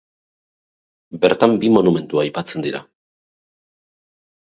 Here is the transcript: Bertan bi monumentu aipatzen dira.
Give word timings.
Bertan 1.27 1.55
bi 1.65 1.71
monumentu 1.77 2.25
aipatzen 2.25 2.69
dira. 2.69 2.85